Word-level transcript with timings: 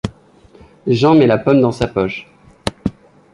Jean 0.87 1.13
met 1.13 1.27
la 1.27 1.37
pomme 1.37 1.61
dans 1.61 1.71
sa 1.71 1.85
poche. 1.87 2.25